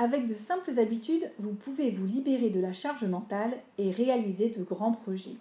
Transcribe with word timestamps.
Avec 0.00 0.28
de 0.28 0.34
simples 0.34 0.78
habitudes, 0.78 1.28
vous 1.40 1.54
pouvez 1.54 1.90
vous 1.90 2.06
libérer 2.06 2.50
de 2.50 2.60
la 2.60 2.72
charge 2.72 3.04
mentale 3.04 3.50
et 3.78 3.90
réaliser 3.90 4.48
de 4.48 4.62
grands 4.62 4.92
projets. 4.92 5.34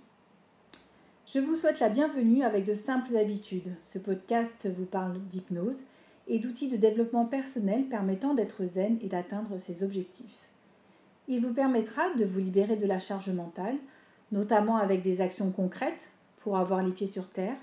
Je 1.27 1.37
vous 1.37 1.55
souhaite 1.55 1.79
la 1.79 1.89
bienvenue 1.89 2.41
avec 2.41 2.65
de 2.65 2.73
simples 2.73 3.15
habitudes. 3.17 3.71
Ce 3.81 3.99
podcast 3.99 4.67
vous 4.75 4.85
parle 4.85 5.19
d'hypnose 5.29 5.83
et 6.27 6.39
d'outils 6.39 6.69
de 6.69 6.75
développement 6.75 7.25
personnel 7.25 7.85
permettant 7.85 8.33
d'être 8.33 8.65
zen 8.65 8.97
et 9.03 9.07
d'atteindre 9.09 9.59
ses 9.59 9.83
objectifs. 9.83 10.49
Il 11.27 11.39
vous 11.41 11.53
permettra 11.53 12.11
de 12.15 12.25
vous 12.25 12.39
libérer 12.39 12.77
de 12.77 12.87
la 12.87 12.97
charge 12.97 13.29
mentale, 13.29 13.75
notamment 14.31 14.77
avec 14.77 15.03
des 15.03 15.21
actions 15.21 15.51
concrètes 15.51 16.09
pour 16.37 16.57
avoir 16.57 16.81
les 16.81 16.93
pieds 16.93 17.05
sur 17.05 17.29
terre, 17.29 17.57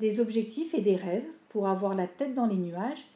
des 0.00 0.20
objectifs 0.20 0.74
et 0.74 0.82
des 0.82 0.96
rêves 0.96 1.24
pour 1.48 1.66
avoir 1.66 1.94
la 1.94 2.06
tête 2.06 2.34
dans 2.34 2.46
les 2.46 2.56
nuages 2.56 3.06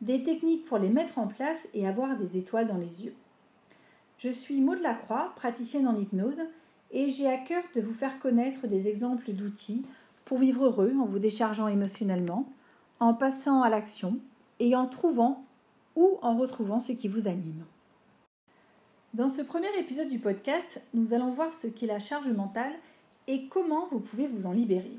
des 0.00 0.22
techniques 0.22 0.64
pour 0.64 0.78
les 0.78 0.88
mettre 0.88 1.18
en 1.18 1.26
place 1.26 1.68
et 1.74 1.86
avoir 1.86 2.16
des 2.16 2.36
étoiles 2.36 2.66
dans 2.66 2.76
les 2.76 3.04
yeux. 3.04 3.14
Je 4.18 4.28
suis 4.28 4.60
Maud 4.60 4.80
Lacroix, 4.80 5.32
praticienne 5.36 5.88
en 5.88 5.96
hypnose, 5.96 6.42
et 6.90 7.08
j'ai 7.08 7.28
à 7.28 7.38
cœur 7.38 7.62
de 7.74 7.80
vous 7.80 7.94
faire 7.94 8.18
connaître 8.18 8.66
des 8.66 8.88
exemples 8.88 9.32
d'outils 9.32 9.84
pour 10.24 10.38
vivre 10.38 10.66
heureux 10.66 10.92
en 10.98 11.04
vous 11.04 11.18
déchargeant 11.18 11.68
émotionnellement, 11.68 12.48
en 12.98 13.14
passant 13.14 13.62
à 13.62 13.70
l'action 13.70 14.18
et 14.58 14.76
en 14.76 14.86
trouvant 14.86 15.44
ou 15.96 16.18
en 16.22 16.36
retrouvant 16.36 16.80
ce 16.80 16.92
qui 16.92 17.08
vous 17.08 17.28
anime. 17.28 17.64
Dans 19.14 19.28
ce 19.28 19.42
premier 19.42 19.76
épisode 19.78 20.08
du 20.08 20.18
podcast, 20.18 20.80
nous 20.94 21.14
allons 21.14 21.30
voir 21.30 21.52
ce 21.52 21.66
qu'est 21.66 21.86
la 21.86 21.98
charge 21.98 22.28
mentale 22.28 22.72
et 23.26 23.48
comment 23.48 23.86
vous 23.86 24.00
pouvez 24.00 24.26
vous 24.26 24.46
en 24.46 24.52
libérer. 24.52 24.98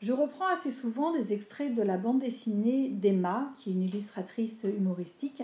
Je 0.00 0.12
reprends 0.12 0.46
assez 0.46 0.70
souvent 0.70 1.12
des 1.12 1.34
extraits 1.34 1.74
de 1.74 1.82
la 1.82 1.98
bande 1.98 2.20
dessinée 2.20 2.88
d'Emma, 2.88 3.52
qui 3.54 3.68
est 3.68 3.72
une 3.74 3.82
illustratrice 3.82 4.64
humoristique, 4.64 5.42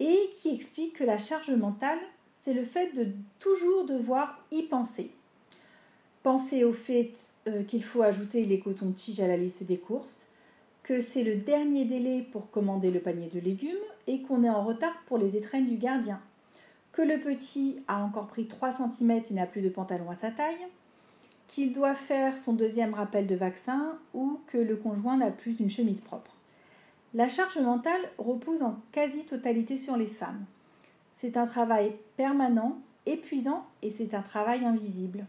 et 0.00 0.30
qui 0.32 0.54
explique 0.54 0.94
que 0.94 1.04
la 1.04 1.18
charge 1.18 1.50
mentale, 1.50 1.98
c'est 2.26 2.54
le 2.54 2.64
fait 2.64 2.92
de 2.96 3.08
toujours 3.38 3.84
devoir 3.84 4.42
y 4.50 4.62
penser. 4.62 5.10
Penser 6.22 6.64
au 6.64 6.72
fait 6.72 7.12
euh, 7.48 7.64
qu'il 7.64 7.84
faut 7.84 8.02
ajouter 8.02 8.46
les 8.46 8.60
cotons-tiges 8.60 9.20
à 9.20 9.28
la 9.28 9.36
liste 9.36 9.62
des 9.62 9.76
courses, 9.76 10.26
que 10.82 11.00
c'est 11.00 11.22
le 11.22 11.36
dernier 11.36 11.84
délai 11.84 12.22
pour 12.22 12.50
commander 12.50 12.90
le 12.90 13.00
panier 13.00 13.28
de 13.28 13.40
légumes 13.40 13.76
et 14.06 14.22
qu'on 14.22 14.42
est 14.42 14.50
en 14.50 14.64
retard 14.64 14.94
pour 15.04 15.18
les 15.18 15.36
étrennes 15.36 15.66
du 15.66 15.76
gardien, 15.76 16.20
que 16.92 17.02
le 17.02 17.20
petit 17.20 17.78
a 17.88 18.02
encore 18.02 18.26
pris 18.26 18.46
3 18.46 18.72
cm 18.72 19.22
et 19.30 19.34
n'a 19.34 19.46
plus 19.46 19.60
de 19.60 19.68
pantalon 19.68 20.10
à 20.10 20.14
sa 20.14 20.30
taille, 20.30 20.66
qu'il 21.52 21.70
doit 21.70 21.94
faire 21.94 22.38
son 22.38 22.54
deuxième 22.54 22.94
rappel 22.94 23.26
de 23.26 23.34
vaccin 23.34 23.98
ou 24.14 24.40
que 24.46 24.56
le 24.56 24.74
conjoint 24.74 25.18
n'a 25.18 25.30
plus 25.30 25.60
une 25.60 25.68
chemise 25.68 26.00
propre. 26.00 26.34
La 27.12 27.28
charge 27.28 27.58
mentale 27.58 28.00
repose 28.16 28.62
en 28.62 28.78
quasi-totalité 28.90 29.76
sur 29.76 29.98
les 29.98 30.06
femmes. 30.06 30.46
C'est 31.12 31.36
un 31.36 31.46
travail 31.46 31.94
permanent, 32.16 32.78
épuisant 33.04 33.66
et 33.82 33.90
c'est 33.90 34.14
un 34.14 34.22
travail 34.22 34.64
invisible. 34.64 35.26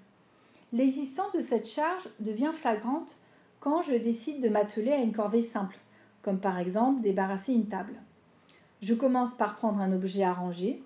L'existence 0.71 1.33
de 1.33 1.41
cette 1.41 1.67
charge 1.67 2.07
devient 2.21 2.53
flagrante 2.53 3.17
quand 3.59 3.81
je 3.81 3.95
décide 3.95 4.41
de 4.41 4.47
m'atteler 4.47 4.93
à 4.93 5.01
une 5.01 5.11
corvée 5.11 5.41
simple, 5.41 5.77
comme 6.21 6.39
par 6.39 6.57
exemple 6.57 7.01
débarrasser 7.01 7.51
une 7.51 7.67
table. 7.67 8.01
Je 8.81 8.93
commence 8.93 9.33
par 9.33 9.57
prendre 9.57 9.81
un 9.81 9.91
objet 9.91 10.23
à 10.23 10.31
ranger, 10.31 10.81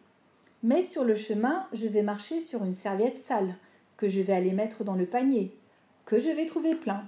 mais 0.63 0.81
sur 0.81 1.03
le 1.03 1.13
chemin, 1.13 1.67
je 1.73 1.87
vais 1.87 2.01
marcher 2.01 2.41
sur 2.41 2.63
une 2.63 2.73
serviette 2.73 3.19
sale, 3.19 3.55
que 3.97 4.07
je 4.07 4.21
vais 4.21 4.33
aller 4.33 4.53
mettre 4.53 4.83
dans 4.83 4.95
le 4.95 5.05
panier, 5.05 5.55
que 6.05 6.19
je 6.19 6.29
vais 6.29 6.45
trouver 6.45 6.75
plein. 6.75 7.03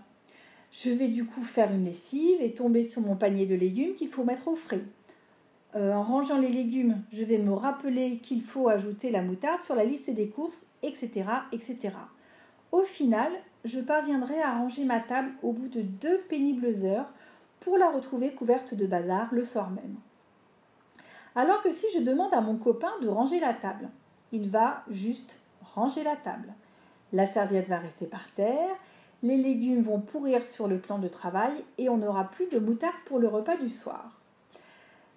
Je 0.71 0.91
vais 0.91 1.07
du 1.07 1.25
coup 1.25 1.41
faire 1.41 1.71
une 1.73 1.85
lessive 1.85 2.41
et 2.41 2.53
tomber 2.53 2.83
sur 2.83 3.01
mon 3.01 3.15
panier 3.15 3.45
de 3.45 3.55
légumes 3.55 3.93
qu'il 3.93 4.09
faut 4.09 4.23
mettre 4.23 4.47
au 4.47 4.55
frais. 4.55 4.83
Euh, 5.75 5.93
en 5.93 6.03
rangeant 6.03 6.39
les 6.39 6.49
légumes, 6.49 7.01
je 7.11 7.23
vais 7.23 7.37
me 7.37 7.53
rappeler 7.53 8.17
qu'il 8.17 8.41
faut 8.41 8.69
ajouter 8.69 9.11
la 9.11 9.21
moutarde 9.21 9.61
sur 9.61 9.75
la 9.75 9.85
liste 9.85 10.09
des 10.09 10.29
courses, 10.29 10.65
etc., 10.81 11.25
etc. 11.51 11.93
Au 12.71 12.83
final, 12.83 13.31
je 13.65 13.79
parviendrai 13.79 14.41
à 14.41 14.57
ranger 14.57 14.85
ma 14.85 14.99
table 14.99 15.31
au 15.43 15.51
bout 15.51 15.67
de 15.67 15.81
deux 15.81 16.19
pénibles 16.29 16.73
heures 16.83 17.11
pour 17.59 17.77
la 17.77 17.89
retrouver 17.89 18.33
couverte 18.33 18.73
de 18.73 18.87
bazar 18.87 19.27
le 19.31 19.45
soir 19.45 19.69
même. 19.69 19.95
Alors 21.35 21.61
que 21.61 21.71
si 21.71 21.85
je 21.93 21.99
demande 21.99 22.33
à 22.33 22.41
mon 22.41 22.57
copain 22.57 22.91
de 23.01 23.07
ranger 23.07 23.39
la 23.39 23.53
table, 23.53 23.89
il 24.31 24.49
va 24.49 24.83
juste 24.89 25.39
ranger 25.75 26.03
la 26.03 26.15
table. 26.15 26.53
La 27.13 27.27
serviette 27.27 27.67
va 27.67 27.77
rester 27.77 28.05
par 28.05 28.29
terre, 28.35 28.75
les 29.23 29.37
légumes 29.37 29.81
vont 29.81 29.99
pourrir 29.99 30.45
sur 30.45 30.67
le 30.67 30.77
plan 30.77 30.99
de 30.99 31.07
travail 31.07 31.53
et 31.77 31.89
on 31.89 31.97
n'aura 31.97 32.29
plus 32.29 32.47
de 32.47 32.59
moutarde 32.59 32.95
pour 33.05 33.19
le 33.19 33.27
repas 33.27 33.57
du 33.57 33.69
soir. 33.69 34.09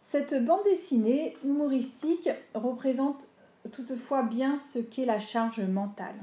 Cette 0.03 0.45
bande 0.45 0.65
dessinée 0.65 1.37
humoristique 1.45 2.29
représente 2.55 3.29
toutefois 3.71 4.23
bien 4.23 4.57
ce 4.57 4.79
qu'est 4.79 5.05
la 5.05 5.19
charge 5.19 5.61
mentale. 5.61 6.17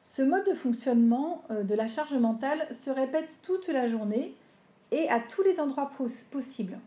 Ce 0.00 0.22
mode 0.22 0.46
de 0.46 0.54
fonctionnement 0.54 1.42
euh, 1.50 1.64
de 1.64 1.74
la 1.74 1.88
charge 1.88 2.14
mentale 2.14 2.66
se 2.70 2.90
répète 2.90 3.28
toute 3.42 3.66
la 3.68 3.88
journée 3.88 4.34
et 4.92 5.08
à 5.08 5.18
tous 5.18 5.42
les 5.42 5.58
endroits 5.58 5.90
possibles, 6.30 6.78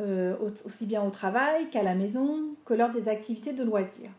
euh, 0.00 0.36
aussi 0.64 0.86
bien 0.86 1.02
au 1.04 1.10
travail 1.10 1.70
qu'à 1.70 1.84
la 1.84 1.94
maison, 1.94 2.40
que 2.64 2.74
lors 2.74 2.90
des 2.90 3.08
activités 3.08 3.52
de 3.52 3.62
loisirs. 3.62 4.10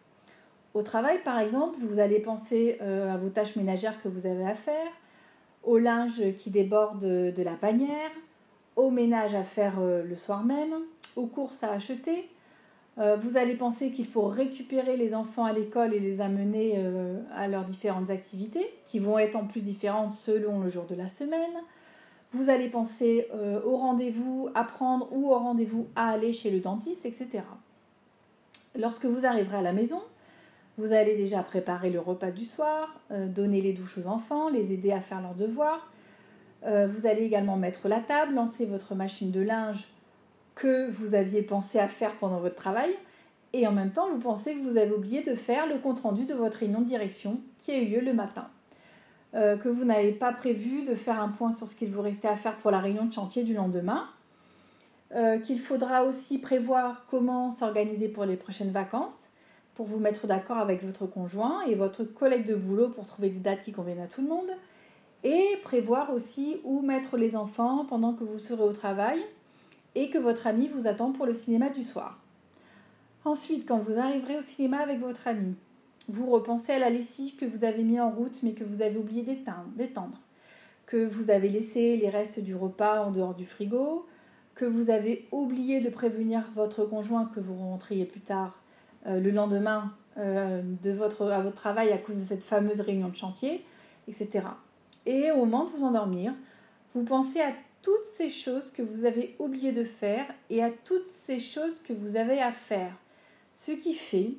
Au 0.74 0.84
travail, 0.84 1.20
par 1.24 1.40
exemple, 1.40 1.78
vous 1.80 2.00
allez 2.00 2.20
penser 2.20 2.78
euh, 2.82 3.12
à 3.12 3.18
vos 3.18 3.30
tâches 3.30 3.56
ménagères 3.56 4.02
que 4.02 4.08
vous 4.08 4.28
avez 4.28 4.46
à 4.46 4.54
faire, 4.54 4.88
au 5.64 5.78
linge 5.78 6.22
qui 6.38 6.52
déborde 6.52 7.04
de 7.04 7.44
la 7.44 7.56
bannière, 7.56 8.12
au 8.76 8.92
ménage 8.92 9.34
à 9.34 9.44
faire 9.44 9.80
euh, 9.80 10.04
le 10.04 10.16
soir 10.16 10.44
même, 10.44 10.76
aux 11.16 11.26
courses 11.26 11.64
à 11.64 11.72
acheter. 11.72 12.30
Euh, 13.00 13.16
vous 13.16 13.36
allez 13.36 13.56
penser 13.56 13.90
qu'il 13.90 14.06
faut 14.06 14.28
récupérer 14.28 14.96
les 14.96 15.16
enfants 15.16 15.46
à 15.46 15.54
l'école 15.54 15.94
et 15.94 16.00
les 16.00 16.22
amener 16.22 16.78
à 17.34 17.48
leurs 17.48 17.66
différentes 17.66 18.12
activités, 18.12 18.72
qui 18.86 19.00
vont 19.00 19.18
être 19.18 19.36
en 19.36 19.46
plus 19.46 19.64
différentes 19.64 20.14
selon 20.14 20.60
le 20.60 20.70
jour 20.70 20.86
de 20.86 20.96
la 20.96 21.08
semaine. 21.08 21.64
Vous 22.32 22.50
allez 22.52 22.70
penser 22.70 23.28
au 23.66 23.78
rendez-vous 23.78 24.50
à 24.54 24.64
prendre 24.64 25.08
ou 25.12 25.32
au 25.32 25.40
rendez-vous 25.40 25.88
à 25.96 26.10
aller 26.10 26.32
chez 26.32 26.52
le 26.52 26.60
dentiste, 26.60 27.06
etc. 27.06 27.42
Lorsque 28.78 29.06
vous 29.06 29.26
arriverez 29.26 29.58
à 29.58 29.62
la 29.62 29.74
maison, 29.74 30.02
vous 30.80 30.94
allez 30.94 31.16
déjà 31.16 31.44
préparer 31.44 31.90
le 31.90 32.00
repas 32.00 32.32
du 32.32 32.46
soir, 32.46 32.96
euh, 33.12 33.28
donner 33.28 33.60
les 33.60 33.74
douches 33.74 33.98
aux 33.98 34.08
enfants, 34.08 34.50
les 34.50 34.72
aider 34.72 34.94
à 34.94 35.02
faire 35.02 35.22
leurs 35.22 35.36
devoirs. 35.36 35.92
Euh, 36.66 36.88
vous 36.88 37.06
allez 37.06 37.24
également 37.24 37.58
mettre 37.58 37.90
la 37.90 38.00
table, 38.00 38.34
lancer 38.34 38.66
votre 38.66 38.96
machine 38.96 39.30
de 39.30 39.42
linge 39.42 39.90
que 40.56 40.90
vous 40.90 41.16
aviez 41.16 41.42
pensé 41.42 41.80
à 41.80 41.90
faire 41.90 42.16
pendant 42.16 42.40
votre 42.40 42.56
travail. 42.56 42.92
Et 43.52 43.68
en 43.68 43.74
même 43.74 43.92
temps, 43.92 44.10
vous 44.10 44.20
pensez 44.20 44.56
que 44.56 44.62
vous 44.62 44.78
avez 44.78 44.94
oublié 44.94 45.22
de 45.22 45.36
faire 45.36 45.68
le 45.68 45.80
compte-rendu 45.80 46.26
de 46.26 46.34
votre 46.34 46.60
réunion 46.60 46.80
de 46.80 46.86
direction 46.86 47.42
qui 47.58 47.72
a 47.72 47.78
eu 47.78 47.86
lieu 47.86 48.00
le 48.00 48.14
matin. 48.14 48.48
Euh, 49.36 49.58
que 49.58 49.68
vous 49.68 49.84
n'avez 49.84 50.14
pas 50.14 50.32
prévu 50.32 50.84
de 50.84 50.96
faire 50.96 51.22
un 51.22 51.30
point 51.30 51.52
sur 51.52 51.68
ce 51.68 51.76
qu'il 51.76 51.90
vous 51.90 52.02
restait 52.02 52.30
à 52.30 52.38
faire 52.38 52.56
pour 52.56 52.72
la 52.72 52.80
réunion 52.80 53.06
de 53.06 53.14
chantier 53.14 53.44
du 53.44 53.54
lendemain. 53.54 54.08
qu'il 55.44 55.60
faudra 55.60 56.04
aussi 56.04 56.38
prévoir 56.38 57.08
comment 57.08 57.50
s'organiser 57.50 58.10
pour 58.10 58.26
les 58.26 58.38
prochaines 58.38 58.72
vacances 58.72 59.29
pour 59.76 59.86
vous 59.86 60.00
mettre 60.00 60.28
d'accord 60.28 60.58
avec 60.58 60.84
votre 60.84 61.06
conjoint 61.06 61.62
et 61.66 61.76
votre 61.76 62.04
collègue 62.04 62.46
de 62.46 62.56
boulot 62.56 62.90
pour 62.90 63.06
trouver 63.06 63.30
des 63.30 63.40
dates 63.40 63.62
qui 63.62 63.72
conviennent 63.72 64.02
à 64.02 64.08
tout 64.08 64.22
le 64.22 64.28
monde. 64.28 64.52
Et 65.24 65.46
prévoir 65.64 66.14
aussi 66.14 66.58
où 66.64 66.82
mettre 66.82 67.18
les 67.18 67.36
enfants 67.36 67.86
pendant 67.86 68.14
que 68.14 68.24
vous 68.24 68.40
serez 68.40 68.64
au 68.64 68.74
travail 68.74 69.20
et 69.96 70.10
que 70.10 70.18
votre 70.18 70.48
ami 70.48 70.68
vous 70.68 70.88
attend 70.88 71.12
pour 71.12 71.26
le 71.26 71.34
cinéma 71.34 71.70
du 71.70 71.84
soir. 71.84 72.20
Ensuite, 73.26 73.68
quand 73.68 73.80
vous 73.80 74.00
arriverez 74.00 74.38
au 74.38 74.42
cinéma 74.42 74.78
avec 74.78 75.00
votre 75.00 75.28
ami, 75.28 75.56
vous 76.08 76.30
repensez 76.30 76.72
à 76.72 76.80
la 76.80 76.90
lessive 76.90 77.36
que 77.36 77.46
vous 77.46 77.64
avez 77.64 77.84
mis 77.84 78.00
en 78.00 78.10
route 78.10 78.42
mais 78.44 78.54
que 78.54 78.64
vous 78.64 78.82
avez 78.82 78.98
oublié 78.98 79.24
d'étendre, 79.24 80.18
que 80.86 81.06
vous 81.06 81.30
avez 81.30 81.50
laissé 81.50 81.98
les 81.98 82.10
restes 82.10 82.40
du 82.40 82.56
repas 82.56 83.06
en 83.06 83.12
dehors 83.12 83.36
du 83.36 83.46
frigo, 83.46 84.06
que 84.56 84.66
vous 84.66 84.90
avez 84.90 85.28
oublié 85.32 85.80
de 85.80 85.90
prévenir 85.90 86.44
votre 86.56 86.84
conjoint 86.84 87.26
que 87.26 87.40
vous 87.40 87.56
rentriez 87.56 88.06
plus 88.06 88.22
tard 88.22 88.62
le 89.06 89.32
lendemain 89.32 89.94
euh, 90.20 90.62
de 90.84 90.92
votre, 90.92 91.28
à 91.32 91.42
votre 91.42 91.56
travail 91.56 91.94
à 91.94 91.98
cause 91.98 92.18
de 92.18 92.24
cette 92.24 92.44
fameuse 92.44 92.82
réunion 92.82 93.08
de 93.08 93.16
chantier, 93.16 93.64
etc. 94.10 94.42
Et 95.06 95.32
au 95.32 95.46
moment 95.46 95.64
de 95.64 95.70
vous 95.70 95.86
endormir, 95.86 96.34
vous 96.94 97.04
pensez 97.04 97.40
à 97.40 97.54
toutes 97.82 98.04
ces 98.04 98.30
choses 98.30 98.70
que 98.72 98.82
vous 98.82 99.06
avez 99.06 99.36
oublié 99.40 99.72
de 99.72 99.86
faire 99.86 100.26
et 100.50 100.62
à 100.62 100.72
toutes 100.72 101.08
ces 101.08 101.40
choses 101.40 101.80
que 101.80 101.94
vous 101.94 102.18
avez 102.18 102.42
à 102.42 102.52
faire. 102.52 102.92
Ce 103.54 103.72
qui 103.72 103.94
fait 103.94 104.34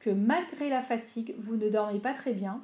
que 0.00 0.10
malgré 0.10 0.68
la 0.68 0.82
fatigue, 0.82 1.34
vous 1.38 1.54
ne 1.54 1.68
dormez 1.68 2.00
pas 2.00 2.14
très 2.14 2.32
bien 2.32 2.60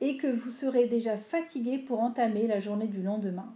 et 0.00 0.16
que 0.16 0.28
vous 0.28 0.50
serez 0.50 0.86
déjà 0.86 1.16
fatigué 1.16 1.78
pour 1.78 2.00
entamer 2.00 2.46
la 2.46 2.60
journée 2.60 2.86
du 2.86 3.02
lendemain. 3.02 3.52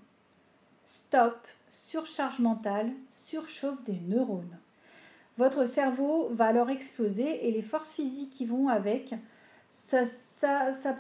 Stop, 0.83 1.47
surcharge 1.71 2.41
mentale, 2.41 2.91
surchauffe 3.11 3.85
des 3.85 4.01
neurones 4.09 4.59
votre 5.37 5.67
cerveau 5.67 6.29
va 6.33 6.47
alors 6.47 6.71
exploser 6.71 7.47
et 7.47 7.51
les 7.51 7.63
forces 7.63 7.93
physiques 7.93 8.31
qui 8.31 8.47
vont 8.47 8.69
avec, 8.69 9.15
ça, 9.69 10.05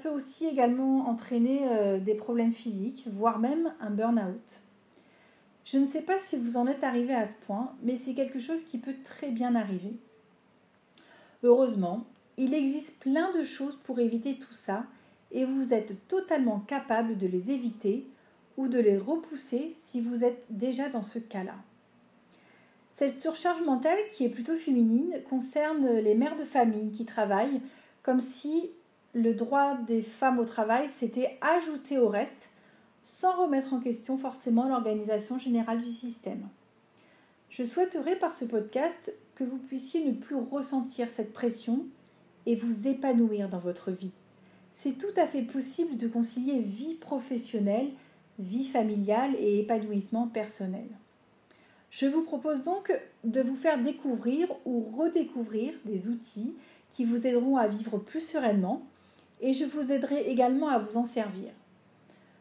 peut 0.02 0.08
aussi 0.08 0.46
également 0.46 1.08
entraîner 1.08 1.60
euh, 1.70 2.00
des 2.00 2.14
problèmes 2.14 2.52
physiques, 2.52 3.06
voire 3.12 3.38
même 3.38 3.72
un 3.81 3.90
burn-out. 3.90 4.60
Je 5.64 5.78
ne 5.78 5.86
sais 5.86 6.02
pas 6.02 6.19
si 6.19 6.36
vous 6.36 6.56
en 6.56 6.66
êtes 6.66 6.84
arrivé 6.84 7.14
à 7.14 7.26
ce 7.26 7.36
point, 7.36 7.72
mais 7.82 7.96
c'est 7.96 8.14
quelque 8.14 8.38
chose 8.38 8.64
qui 8.64 8.78
peut 8.78 8.96
très 9.02 9.31
bien 9.31 9.54
arriver. 9.54 9.96
Heureusement, 11.42 12.04
il 12.37 12.52
existe 12.54 12.98
plein 12.98 13.32
de 13.32 13.44
choses 13.44 13.78
pour 13.84 13.98
éviter 14.00 14.38
tout 14.38 14.54
ça 14.54 14.84
et 15.30 15.44
vous 15.44 15.72
êtes 15.72 16.08
totalement 16.08 16.60
capable 16.60 17.16
de 17.16 17.26
les 17.26 17.50
éviter 17.50 18.06
ou 18.56 18.69
de 18.69 18.78
les 18.78 18.98
repousser 18.98 19.70
si 19.70 20.00
vous 20.00 20.25
êtes 20.25 20.46
déjà 20.50 20.88
dans 20.88 21.02
ce 21.02 21.19
cas-là. 21.19 21.56
Cette 22.96 23.20
surcharge 23.20 23.61
mentale, 23.62 23.99
qui 24.08 24.25
est 24.25 24.29
plutôt 24.29 24.55
féminine, 24.55 25.20
concerne 25.29 25.99
les 25.99 26.14
mères 26.14 26.37
de 26.37 26.44
famille 26.44 26.93
qui 26.93 27.05
travaillent 27.05 27.61
comme 28.05 28.20
si 28.20 28.70
le 29.14 29.35
droit 29.35 29.76
des 29.79 30.00
femmes 30.00 30.38
au 30.38 30.44
travail 30.44 30.88
s'était 30.94 31.37
ajouté 31.41 31.99
au 31.99 32.08
reste, 32.08 32.50
sans 33.02 33.32
remettre 33.43 33.73
en 33.73 33.81
question 33.81 34.17
forcément 34.17 34.69
l'organisation 34.69 35.38
générale 35.38 35.81
du 35.81 35.91
système. 35.91 36.49
Je 37.50 37.64
souhaiterais 37.64 38.14
par 38.14 38.32
ce 38.32 38.44
podcast 38.44 39.12
que 39.35 39.43
vous 39.43 39.58
puissiez 39.58 40.05
ne 40.05 40.12
plus 40.12 40.37
ressentir 40.37 41.08
cette 41.11 41.32
pression 41.32 41.87
et 42.47 42.55
vous 42.55 42.87
épanouir 42.87 43.49
dans 43.49 43.58
votre 43.58 43.90
vie. 43.90 44.14
C'est 44.70 44.99
tout 44.99 45.20
à 45.20 45.26
fait 45.26 45.43
possible 45.43 45.97
de 45.97 46.06
concilier 46.06 46.61
vie 46.61 46.94
professionnelle, 46.94 47.90
vie 48.38 48.69
familiale 48.69 49.35
et 49.40 49.58
épanouissement 49.58 50.29
personnel. 50.29 50.87
Je 51.96 52.06
vous 52.06 52.23
propose 52.23 52.62
donc 52.62 52.93
de 53.23 53.41
vous 53.41 53.55
faire 53.55 53.81
découvrir 53.81 54.49
ou 54.64 54.81
redécouvrir 54.81 55.75
des 55.85 56.08
outils 56.08 56.52
qui 56.91 57.05
vous 57.05 57.25
aideront 57.25 57.56
à 57.56 57.69
vivre 57.69 57.99
plus 57.99 58.20
sereinement 58.20 58.82
et 59.41 59.52
je 59.52 59.64
vous 59.64 59.93
aiderai 59.93 60.23
également 60.23 60.70
à 60.70 60.81
vous 60.81 60.96
en 60.96 61.05
servir. 61.05 61.52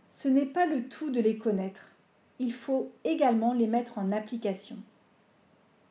Ce 0.09 0.27
n'est 0.27 0.47
pas 0.47 0.65
le 0.65 0.89
tout 0.89 1.11
de 1.11 1.19
les 1.19 1.37
connaître, 1.37 1.91
il 2.39 2.51
faut 2.51 2.89
également 3.03 3.53
les 3.53 3.67
mettre 3.67 3.99
en 3.99 4.11
application. 4.11 4.77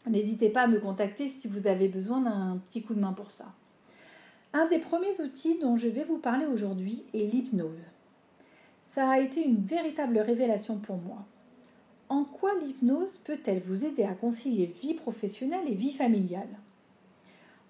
N'hésitez 0.08 0.48
pas 0.48 0.62
à 0.62 0.66
me 0.66 0.80
contacter 0.80 1.28
si 1.28 1.46
vous 1.46 1.68
avez 1.68 1.86
besoin 1.86 2.20
d'un 2.20 2.60
petit 2.66 2.82
coup 2.82 2.94
de 2.94 3.00
main 3.00 3.12
pour 3.12 3.30
ça. 3.30 3.54
Un 4.54 4.66
des 4.66 4.80
premiers 4.80 5.20
outils 5.20 5.60
dont 5.60 5.76
je 5.76 5.86
vais 5.86 6.02
vous 6.02 6.18
parler 6.18 6.46
aujourd'hui 6.46 7.04
est 7.14 7.32
l'hypnose. 7.32 7.86
Ça 8.82 9.08
a 9.08 9.20
été 9.20 9.40
une 9.40 9.64
véritable 9.64 10.18
révélation 10.18 10.78
pour 10.78 10.96
moi. 10.96 11.24
En 12.12 12.24
quoi 12.24 12.52
l'hypnose 12.60 13.16
peut-elle 13.16 13.60
vous 13.60 13.86
aider 13.86 14.04
à 14.04 14.12
concilier 14.12 14.66
vie 14.82 14.92
professionnelle 14.92 15.66
et 15.66 15.74
vie 15.74 15.94
familiale? 15.94 16.58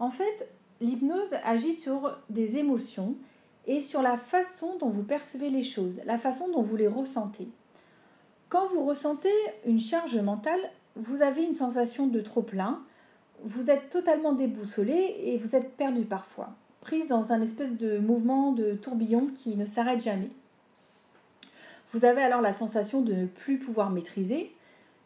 En 0.01 0.11
fait, 0.11 0.49
l'hypnose 0.81 1.35
agit 1.45 1.75
sur 1.75 2.19
des 2.29 2.57
émotions 2.57 3.15
et 3.69 3.81
sur 3.81 4.03
la 4.03 4.19
façon 4.19 4.77
dont 4.79 4.89
vous 4.89 5.05
percevez 5.05 5.49
les 5.49 5.63
choses, 5.63 6.01
la 6.07 6.19
façon 6.19 6.49
dont 6.49 6.61
vous 6.61 6.75
les 6.75 6.89
ressentez. 6.89 7.47
Quand 8.49 8.67
vous 8.67 8.85
ressentez 8.85 9.31
une 9.65 9.79
charge 9.79 10.19
mentale, 10.19 10.73
vous 10.97 11.23
avez 11.23 11.45
une 11.45 11.55
sensation 11.55 12.09
de 12.09 12.21
trop 12.21 12.43
plein, 12.43 12.83
vous 13.45 13.71
êtes 13.71 13.91
totalement 13.91 14.33
déboussolé 14.33 15.21
et 15.23 15.39
vous 15.39 15.55
êtes 15.55 15.77
perdu 15.77 16.05
parfois, 16.05 16.49
prise 16.81 17.07
dans 17.07 17.31
un 17.33 17.41
espèce 17.43 17.77
de 17.77 18.01
mouvement 18.01 18.51
de 18.51 18.75
tourbillon 18.75 19.29
qui 19.37 19.57
ne 19.57 19.67
s'arrête 19.67 20.01
jamais. 20.01 20.31
Vous 21.93 22.07
avez 22.07 22.23
alors 22.23 22.41
la 22.41 22.55
sensation 22.55 23.03
de 23.03 23.13
ne 23.13 23.27
plus 23.27 23.59
pouvoir 23.59 23.91
maîtriser 23.91 24.51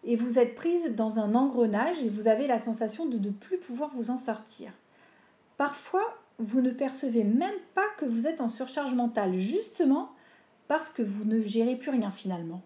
et 0.04 0.14
vous 0.14 0.38
êtes 0.38 0.54
prise 0.54 0.94
dans 0.94 1.18
un 1.18 1.34
engrenage 1.34 2.00
et 2.04 2.08
vous 2.08 2.28
avez 2.28 2.46
la 2.46 2.60
sensation 2.60 3.06
de 3.06 3.18
ne 3.18 3.30
plus 3.30 3.58
pouvoir 3.58 3.90
vous 3.92 4.10
en 4.10 4.18
sortir. 4.18 4.70
Parfois, 5.56 6.16
vous 6.38 6.60
ne 6.60 6.70
percevez 6.70 7.24
même 7.24 7.58
pas 7.74 7.86
que 7.98 8.04
vous 8.04 8.28
êtes 8.28 8.40
en 8.40 8.48
surcharge 8.48 8.94
mentale, 8.94 9.32
justement 9.32 10.10
parce 10.68 10.88
que 10.88 11.02
vous 11.02 11.24
ne 11.24 11.42
gérez 11.42 11.74
plus 11.74 11.90
rien 11.90 12.12
finalement. 12.12 12.62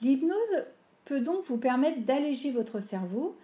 L'hypnose 0.00 0.64
peut 1.04 1.20
donc 1.20 1.44
vous 1.44 1.58
permettre 1.58 2.04
d'alléger 2.04 2.50
votre 2.50 2.80
cerveau, 2.80 3.36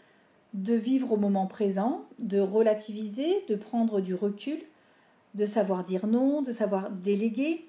de 0.54 0.74
vivre 0.74 1.12
au 1.12 1.16
moment 1.16 1.46
présent, 1.46 2.04
de 2.18 2.38
relativiser, 2.38 3.44
de 3.48 3.56
prendre 3.56 4.00
du 4.00 4.14
recul, 4.14 4.58
de 5.34 5.44
savoir 5.46 5.84
dire 5.84 6.06
non, 6.06 6.42
de 6.42 6.52
savoir 6.52 6.90
déléguer, 6.90 7.66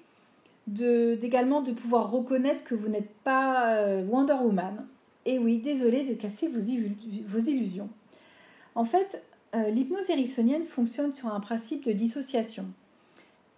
d'également 0.66 1.60
de, 1.60 1.72
pouvoir 1.72 2.10
reconnaître 2.10 2.64
que 2.64 2.74
vous 2.74 2.88
n'êtes 2.88 3.10
pas 3.22 3.76
euh, 3.76 4.04
Wonder 4.06 4.36
Woman. 4.42 4.86
Et 5.26 5.38
oui, 5.38 5.58
désolé 5.58 6.04
de 6.04 6.14
casser 6.14 6.48
vos, 6.48 6.60
illusions. 6.60 7.88
En 8.74 8.84
fait, 8.84 9.22
euh, 9.54 9.70
l'hypnose 9.70 10.10
ericksonienne 10.10 10.64
fonctionne 10.64 11.12
sur 11.12 11.28
un 11.28 11.40
principe 11.40 11.84
de 11.84 11.92
dissociation. 11.92 12.66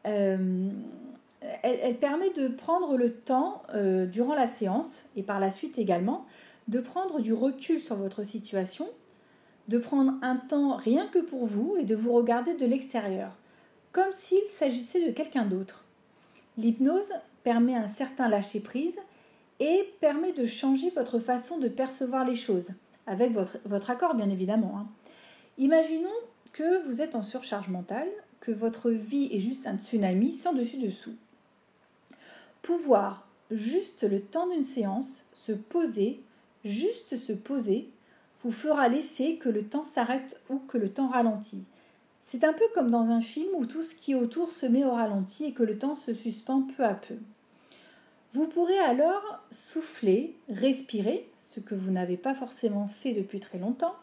Euh, 0.06 0.70
elle, 1.62 1.96
permet 1.96 2.30
de 2.30 2.48
prendre 2.48 2.96
le 2.96 3.12
temps 3.12 3.62
durant 4.10 4.34
la 4.34 4.48
séance 4.48 5.04
et 5.14 5.22
par 5.22 5.38
la 5.38 5.50
suite 5.50 5.78
également 5.78 6.24
de 6.68 6.80
prendre 6.80 7.20
du 7.20 7.32
recul 7.32 7.78
sur 7.78 7.96
votre 7.96 8.24
situation, 8.24 8.88
de 9.68 9.78
prendre 9.78 10.14
un 10.22 10.36
temps 10.36 10.76
rien 10.76 11.06
que 11.06 11.18
pour 11.18 11.44
vous 11.44 11.76
et 11.78 11.84
de 11.84 11.94
vous 11.94 12.12
regarder 12.12 12.54
de 12.54 12.66
l'extérieur, 12.66 13.32
comme 13.92 14.12
s'il 14.12 14.46
s'agissait 14.46 15.06
de 15.06 15.12
quelqu'un 15.12 15.44
d'autre. 15.44 15.85
L'hypnose 16.58 17.12
permet 17.44 17.76
un 17.76 17.88
certain 17.88 18.28
lâcher-prise 18.28 18.98
et 19.60 19.92
permet 20.00 20.32
de 20.32 20.44
changer 20.44 20.90
votre 20.90 21.18
façon 21.18 21.58
de 21.58 21.68
percevoir 21.68 22.26
les 22.26 22.34
choses, 22.34 22.70
avec 23.06 23.32
votre, 23.32 23.90
accord 23.90 24.14
bien 24.14 24.30
évidemment. 24.30 24.78
Hein. 24.78 24.86
Imaginons 25.58 26.08
que 26.52 26.86
vous 26.86 27.02
êtes 27.02 27.14
en 27.14 27.22
surcharge 27.22 27.68
mentale, 27.68 28.08
que 28.40 28.52
votre 28.52 28.90
vie 28.90 29.28
est 29.32 29.40
juste 29.40 29.66
un 29.66 29.78
tsunami 29.78 30.32
sans 30.32 30.52
dessus-dessous. 30.52 31.14
Pouvoir, 32.62 33.26
juste 33.50 34.02
le 34.02 34.20
temps 34.20 34.48
d'une 34.48 34.62
séance, 34.62 35.24
se 35.32 35.52
poser, 35.52 36.20
juste 36.64 37.16
se 37.16 37.32
poser, 37.32 37.88
vous 38.42 38.52
fera 38.52 38.88
l'effet 38.88 39.36
que 39.36 39.48
le 39.48 39.64
temps 39.64 39.84
s'arrête 39.84 40.40
ou 40.48 40.58
que 40.58 40.78
le 40.78 40.90
temps 40.90 41.08
ralentit. 41.08 41.64
C'est 42.28 42.42
un 42.42 42.52
peu 42.52 42.64
comme 42.74 42.90
dans 42.90 43.12
un 43.12 43.20
film 43.20 43.50
où 43.54 43.66
tout 43.66 43.84
ce 43.84 43.94
qui 43.94 44.10
est 44.10 44.16
autour 44.16 44.50
se 44.50 44.66
met 44.66 44.84
au 44.84 44.90
ralenti 44.90 45.44
et 45.44 45.52
que 45.52 45.62
le 45.62 45.78
temps 45.78 45.94
se 45.94 46.12
suspend 46.12 46.62
peu 46.62 46.82
à 46.82 46.94
peu. 46.94 47.14
Vous 48.32 48.48
pourrez 48.48 48.80
alors 48.80 49.44
souffler, 49.52 50.34
respirer, 50.48 51.28
ce 51.36 51.60
que 51.60 51.76
vous 51.76 51.92
n'avez 51.92 52.16
pas 52.16 52.34
forcément 52.34 52.88
fait 52.88 53.12
depuis 53.12 53.38
très 53.38 53.58
longtemps, 53.58 53.94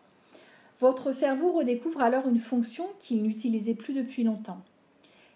votre 0.80 1.12
cerveau 1.12 1.52
redécouvre 1.52 2.02
alors 2.02 2.26
une 2.30 2.40
fonction 2.40 2.86
qu'il 2.98 3.24
n'utilisait 3.24 3.76
plus 3.76 3.94
depuis 3.94 4.24
longtemps. 4.24 4.62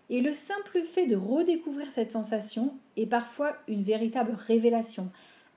Et 0.09 0.21
le 0.21 0.31
simple 0.31 0.81
fait 0.83 1.07
de 1.07 1.17
redécouvrir 1.17 1.87
cette 1.93 2.13
sensation 2.13 2.73
est 2.95 3.05
parfois 3.05 3.57
une 3.67 3.83
véritable 3.83 4.31
révélation, 4.31 5.11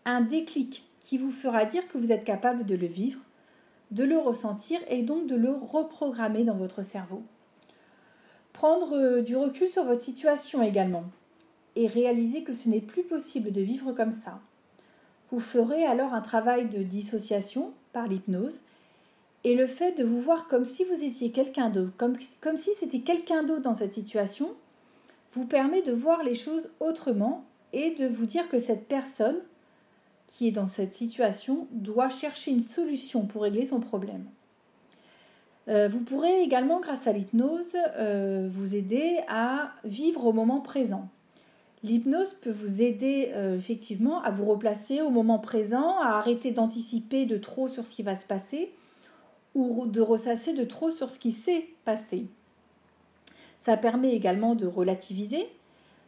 un 0.05 0.21
déclic 0.21 0.83
qui 0.99 1.17
vous 1.17 1.31
fera 1.31 1.65
dire 1.65 1.87
que 1.87 1.97
vous 1.97 2.11
êtes 2.11 2.25
capable 2.25 2.67
de 2.67 2.75
le 2.75 2.89
vivre, 2.89 3.21
de 3.91 4.05
le 4.05 4.19
ressentir 4.19 4.81
et 4.89 5.03
donc 5.03 5.27
de 5.27 5.37
le 5.37 5.51
reprogrammer 5.53 6.45
dans 6.45 6.57
votre 6.57 6.83
cerveau. 6.83 7.23
Prendre 8.53 8.97
euh, 8.97 9.23
du 9.23 9.37
recul 9.37 9.69
sur 9.69 9.85
votre 9.85 10.03
situation 10.03 10.63
également 10.63 11.05
et 11.77 11.87
réaliser 11.87 12.43
que 12.43 12.53
ce 12.53 12.69
n'est 12.69 12.81
plus 12.81 13.03
possible 13.03 13.53
de 13.53 13.61
vivre 13.61 13.93
comme 13.93 14.13
ça. 14.13 14.41
Vous 15.31 15.41
ferez 15.41 15.85
alors 15.85 16.13
un 16.13 16.21
travail 16.21 16.69
de 16.69 16.83
dissociation 16.83 17.73
par 17.93 18.09
l'hypnose 18.09 18.61
et 19.45 19.55
le 19.55 19.67
fait 19.67 19.93
de 19.93 20.05
vous 20.05 20.21
voir 20.21 20.49
comme 20.49 20.65
si 20.65 20.85
vous 20.85 21.05
étiez 21.05 21.31
quelqu'un 21.31 21.71
d'autre, 21.71 21.93
comme, 21.97 22.17
comme 22.41 22.57
si 22.57 22.71
c'était 22.79 23.01
quelqu'un 23.01 23.43
d'autre 23.43 23.63
dans 23.63 23.75
cette 23.75 23.95
situation, 23.95 24.51
vous 25.33 25.47
permet 25.47 25.83
de 25.83 25.93
voir 25.93 26.23
les 26.25 26.35
choses 26.35 26.71
autrement 26.81 27.45
et 27.73 27.91
de 27.91 28.07
vous 28.07 28.27
dire 28.27 28.49
que 28.49 28.59
cette 28.59 28.87
personne 28.87 29.41
qui 30.31 30.47
est 30.47 30.53
dans 30.53 30.69
cette 30.69 30.95
situation 30.95 31.67
doit 31.73 32.09
chercher 32.09 32.53
une 32.53 32.61
solution 32.61 33.27
pour 33.27 33.43
régler 33.43 33.67
son 33.67 33.81
problème. 33.81 34.27
Euh, 35.67 35.89
vous 35.89 36.05
pourrez 36.05 36.43
également, 36.43 36.79
grâce 36.79 37.09
à 37.09 37.13
l'hypnose, 37.13 37.77
euh, 37.97 38.49
vous 38.49 38.77
aider 38.77 39.19
à 39.27 39.73
vivre 39.83 40.25
au 40.27 40.33
moment 40.33 40.61
présent. 40.61 41.09
L'hypnose 41.83 42.35
peut 42.41 42.53
vous 42.53 42.81
aider 42.81 43.33
euh, 43.35 43.59
effectivement 43.59 44.23
à 44.23 44.31
vous 44.31 44.45
replacer 44.45 45.01
au 45.01 45.11
moment 45.11 45.41
présent, 45.41 45.99
à 45.99 46.19
arrêter 46.19 46.53
d'anticiper 46.53 47.27
de 47.27 47.37
trop 47.37 47.67
sur 47.67 47.85
ce 47.85 47.97
qui 47.97 48.05
va 48.05 48.15
se 48.15 48.25
passer 48.25 48.71
ou 49.57 49.87
de 49.87 50.01
ressasser 50.01 50.53
de 50.53 50.63
trop 50.63 50.93
sur 50.93 51.11
ce 51.11 51.19
qui 51.19 51.33
s'est 51.33 51.67
passé. 51.85 52.27
Ça 53.59 53.77
permet 53.77 54.15
également 54.15 54.55
de 54.55 54.69
relativiser. 54.69 55.49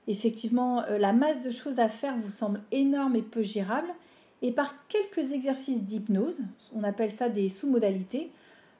Effectivement, 0.06 0.84
la 0.88 1.12
masse 1.12 1.42
de 1.42 1.50
choses 1.50 1.80
à 1.80 1.88
faire 1.88 2.16
vous 2.16 2.30
semble 2.30 2.60
énorme 2.70 3.16
et 3.16 3.22
peu 3.22 3.42
gérable, 3.42 3.88
et 4.42 4.52
par 4.52 4.86
quelques 4.88 5.32
exercices 5.32 5.82
d'hypnose, 5.82 6.42
on 6.74 6.84
appelle 6.84 7.10
ça 7.10 7.28
des 7.28 7.48
sous-modalités, 7.48 8.30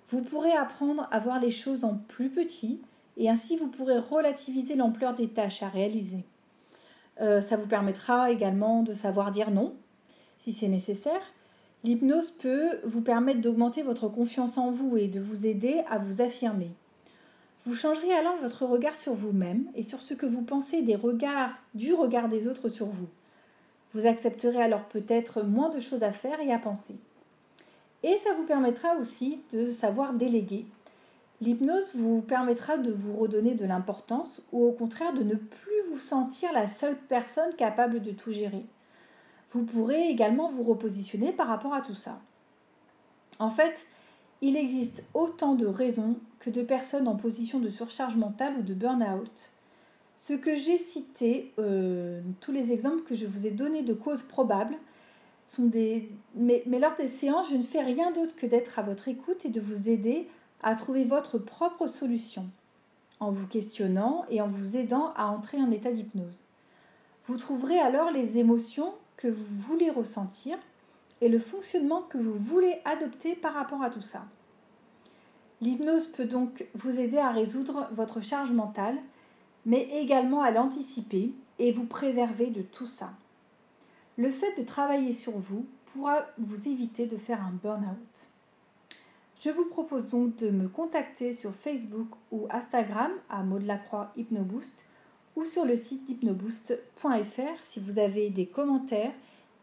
vous 0.08 0.22
pourrez 0.22 0.52
apprendre 0.52 1.08
à 1.10 1.20
voir 1.20 1.40
les 1.40 1.50
choses 1.50 1.84
en 1.84 1.94
plus 1.94 2.28
petit, 2.28 2.80
et 3.16 3.30
ainsi 3.30 3.56
vous 3.56 3.68
pourrez 3.68 3.98
relativiser 3.98 4.74
l'ampleur 4.74 5.14
des 5.14 5.28
tâches 5.28 5.62
à 5.62 5.68
réaliser. 5.68 6.24
Euh, 7.20 7.40
ça 7.40 7.56
vous 7.56 7.68
permettra 7.68 8.30
également 8.30 8.82
de 8.82 8.94
savoir 8.94 9.30
dire 9.30 9.50
non, 9.50 9.74
si 10.38 10.52
c'est 10.52 10.68
nécessaire, 10.68 11.22
L'hypnose 11.84 12.30
peut 12.30 12.78
vous 12.84 13.02
permettre 13.02 13.40
d'augmenter 13.40 13.82
votre 13.82 14.06
confiance 14.06 14.56
en 14.56 14.70
vous 14.70 14.96
et 14.96 15.08
de 15.08 15.18
vous 15.18 15.46
aider 15.46 15.82
à 15.90 15.98
vous 15.98 16.20
affirmer. 16.20 16.70
Vous 17.64 17.74
changerez 17.74 18.12
alors 18.12 18.36
votre 18.36 18.66
regard 18.66 18.96
sur 18.96 19.14
vous-même 19.14 19.66
et 19.74 19.82
sur 19.82 20.00
ce 20.00 20.14
que 20.14 20.26
vous 20.26 20.42
pensez 20.42 20.82
des 20.82 20.94
regards, 20.94 21.54
du 21.74 21.92
regard 21.92 22.28
des 22.28 22.46
autres 22.46 22.68
sur 22.68 22.86
vous. 22.86 23.08
Vous 23.94 24.06
accepterez 24.06 24.62
alors 24.62 24.84
peut-être 24.84 25.42
moins 25.42 25.70
de 25.70 25.80
choses 25.80 26.02
à 26.02 26.12
faire 26.12 26.40
et 26.40 26.52
à 26.52 26.58
penser. 26.58 26.96
Et 28.02 28.18
ça 28.24 28.32
vous 28.34 28.44
permettra 28.44 28.96
aussi 28.96 29.40
de 29.52 29.72
savoir 29.72 30.12
déléguer. 30.14 30.66
L'hypnose 31.40 31.94
vous 31.94 32.20
permettra 32.20 32.78
de 32.78 32.92
vous 32.92 33.16
redonner 33.16 33.54
de 33.54 33.64
l'importance 33.64 34.42
ou 34.52 34.64
au 34.64 34.72
contraire 34.72 35.12
de 35.12 35.22
ne 35.22 35.34
plus 35.34 35.82
vous 35.90 35.98
sentir 35.98 36.52
la 36.52 36.68
seule 36.68 36.96
personne 37.08 37.54
capable 37.56 38.00
de 38.00 38.12
tout 38.12 38.32
gérer. 38.32 38.64
Vous 39.50 39.64
pourrez 39.64 40.08
également 40.08 40.48
vous 40.48 40.62
repositionner 40.62 41.32
par 41.32 41.48
rapport 41.48 41.74
à 41.74 41.82
tout 41.82 41.94
ça. 41.94 42.20
En 43.38 43.50
fait, 43.50 43.86
il 44.40 44.56
existe 44.56 45.04
autant 45.14 45.54
de 45.54 45.66
raisons 45.66 46.16
que 46.40 46.50
de 46.50 46.62
personnes 46.62 47.08
en 47.08 47.16
position 47.16 47.58
de 47.58 47.70
surcharge 47.70 48.16
mentale 48.16 48.54
ou 48.58 48.62
de 48.62 48.74
burn-out. 48.74 49.50
Ce 50.22 50.34
que 50.34 50.54
j'ai 50.54 50.78
cité, 50.78 51.52
euh, 51.58 52.20
tous 52.38 52.52
les 52.52 52.70
exemples 52.70 53.02
que 53.02 53.16
je 53.16 53.26
vous 53.26 53.44
ai 53.44 53.50
donnés 53.50 53.82
de 53.82 53.92
causes 53.92 54.22
probables, 54.22 54.76
sont 55.46 55.66
des... 55.66 56.12
Mais, 56.36 56.62
mais 56.66 56.78
lors 56.78 56.94
des 56.94 57.08
séances, 57.08 57.50
je 57.50 57.56
ne 57.56 57.62
fais 57.64 57.80
rien 57.80 58.12
d'autre 58.12 58.36
que 58.36 58.46
d'être 58.46 58.78
à 58.78 58.82
votre 58.82 59.08
écoute 59.08 59.44
et 59.44 59.48
de 59.48 59.60
vous 59.60 59.88
aider 59.88 60.28
à 60.62 60.76
trouver 60.76 61.04
votre 61.04 61.38
propre 61.38 61.88
solution, 61.88 62.46
en 63.18 63.32
vous 63.32 63.48
questionnant 63.48 64.24
et 64.30 64.40
en 64.40 64.46
vous 64.46 64.76
aidant 64.76 65.12
à 65.16 65.26
entrer 65.26 65.58
en 65.58 65.72
état 65.72 65.90
d'hypnose. 65.90 66.44
Vous 67.26 67.36
trouverez 67.36 67.80
alors 67.80 68.12
les 68.12 68.38
émotions 68.38 68.94
que 69.16 69.26
vous 69.26 69.44
voulez 69.48 69.90
ressentir 69.90 70.56
et 71.20 71.28
le 71.28 71.40
fonctionnement 71.40 72.02
que 72.02 72.18
vous 72.18 72.34
voulez 72.34 72.78
adopter 72.84 73.34
par 73.34 73.54
rapport 73.54 73.82
à 73.82 73.90
tout 73.90 74.02
ça. 74.02 74.22
L'hypnose 75.60 76.06
peut 76.06 76.26
donc 76.26 76.64
vous 76.74 77.00
aider 77.00 77.18
à 77.18 77.32
résoudre 77.32 77.88
votre 77.90 78.22
charge 78.22 78.52
mentale, 78.52 78.98
mais 79.66 79.88
également 80.00 80.42
à 80.42 80.50
l'anticiper 80.50 81.32
et 81.58 81.72
vous 81.72 81.86
préserver 81.86 82.48
de 82.48 82.62
tout 82.62 82.86
ça. 82.86 83.12
Le 84.16 84.30
fait 84.30 84.58
de 84.58 84.64
travailler 84.64 85.12
sur 85.12 85.38
vous 85.38 85.66
pourra 85.86 86.26
vous 86.38 86.68
éviter 86.68 87.06
de 87.06 87.16
faire 87.16 87.42
un 87.42 87.52
burn-out. 87.62 88.26
Je 89.40 89.50
vous 89.50 89.64
propose 89.64 90.08
donc 90.08 90.36
de 90.36 90.50
me 90.50 90.68
contacter 90.68 91.32
sur 91.32 91.52
Facebook 91.52 92.08
ou 92.30 92.46
Instagram 92.50 93.10
à 93.28 93.42
Maud 93.42 93.64
Lacroix 93.64 94.12
Hypnoboost 94.16 94.84
ou 95.34 95.44
sur 95.44 95.64
le 95.64 95.76
site 95.76 96.08
hypnoboost.fr 96.08 97.60
si 97.60 97.80
vous 97.80 97.98
avez 97.98 98.30
des 98.30 98.46
commentaires, 98.46 99.14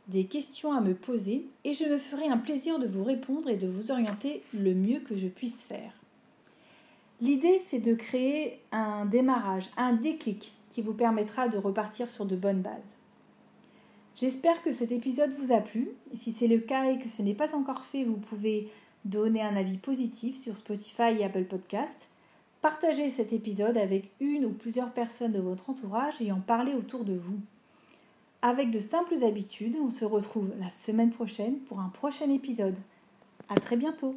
des 0.08 0.26
questions 0.26 0.74
à 0.74 0.82
me 0.82 0.96
poser 0.96 1.48
et 1.64 1.74
je 1.74 1.86
me 1.86 1.98
ferai 1.98 2.28
un 2.28 2.38
plaisir 2.38 2.80
de 2.80 2.88
vous 2.88 3.04
répondre 3.04 3.50
et 3.50 3.58
de 3.58 3.68
vous 3.68 3.92
orienter 3.92 4.44
le 4.54 4.74
mieux 4.74 5.00
que 5.00 5.16
je 5.16 5.28
puisse 5.28 5.64
faire. 5.64 5.99
L'idée 7.22 7.60
c'est 7.60 7.80
de 7.80 7.94
créer 7.94 8.62
un 8.72 9.06
démarrage, 9.06 9.70
un 9.76 9.94
déclic 9.94 10.54
qui 10.70 10.82
vous 10.82 10.94
permettra 10.94 11.48
de 11.48 11.58
repartir 11.58 12.10
sur 12.10 12.26
de 12.26 12.36
bonnes 12.36 12.62
bases. 12.62 12.96
J'espère 14.16 14.62
que 14.64 14.72
cet 14.72 14.92
épisode 14.92 15.34
vous 15.34 15.52
a 15.52 15.60
plu. 15.60 15.90
Si 16.14 16.32
c'est 16.32 16.48
le 16.48 16.60
cas 16.60 16.92
et 16.92 17.00
que 17.00 17.10
ce 17.10 17.22
n'est 17.22 17.34
pas 17.34 17.56
encore 17.56 17.86
fait, 17.86 18.04
vous 18.04 18.18
pouvez 18.18 18.70
donner 19.06 19.42
un 19.42 19.56
avis 19.56 19.78
positif 19.78 20.38
sur 20.38 20.58
Spotify 20.58 21.16
et 21.18 21.24
Apple 21.24 21.46
Podcast, 21.46 22.10
partagez 22.62 23.10
cet 23.10 23.34
épisode 23.34 23.78
avec 23.78 24.12
une 24.20 24.46
ou 24.46 24.52
plusieurs 24.52 24.92
personnes 24.92 25.32
de 25.32 25.40
votre 25.40 25.70
entourage 25.70 26.22
et 26.22 26.32
en 26.32 26.40
parler 26.40 26.74
autour 26.74 27.06
de 27.06 27.14
vous. 27.14 27.40
Avec 28.42 28.72
de 28.72 28.80
simples 28.80 29.24
habitudes, 29.24 29.78
on 29.82 29.90
se 29.90 30.06
retrouve 30.06 30.52
la 30.60 30.70
semaine 30.70 31.12
prochaine 31.12 31.60
pour 31.60 31.80
un 31.80 31.90
prochain 31.90 32.30
épisode. 32.30 32.78
À 33.50 33.56
très 33.56 33.76
bientôt! 33.76 34.16